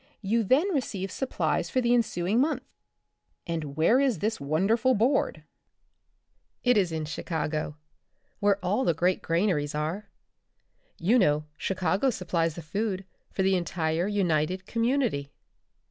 [0.23, 2.63] You then receive supplies for the ensuing month."
[3.45, 5.43] And where is this wonderful board?
[6.63, 7.77] It is in Chicago,
[8.39, 10.09] where all the great gran aries are.
[10.97, 15.29] You know Chicago supplies the food for the entire United Community.